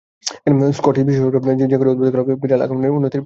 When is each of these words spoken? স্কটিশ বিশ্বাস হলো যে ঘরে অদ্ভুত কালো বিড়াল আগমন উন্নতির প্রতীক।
স্কটিশ 0.71 1.03
বিশ্বাস 1.05 1.25
হলো 1.25 1.39
যে 1.61 1.75
ঘরে 1.77 1.89
অদ্ভুত 1.89 2.09
কালো 2.11 2.35
বিড়াল 2.35 2.61
আগমন 2.61 2.83
উন্নতির 2.87 2.99
প্রতীক। 3.01 3.19